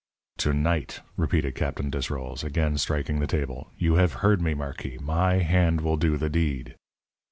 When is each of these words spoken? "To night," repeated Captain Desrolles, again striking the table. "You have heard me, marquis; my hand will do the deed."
"To 0.39 0.51
night," 0.51 1.01
repeated 1.15 1.53
Captain 1.53 1.91
Desrolles, 1.91 2.43
again 2.43 2.79
striking 2.79 3.19
the 3.19 3.27
table. 3.27 3.71
"You 3.77 3.97
have 4.01 4.13
heard 4.25 4.41
me, 4.41 4.55
marquis; 4.55 4.97
my 4.99 5.35
hand 5.35 5.81
will 5.81 5.95
do 5.97 6.17
the 6.17 6.27
deed." 6.27 6.75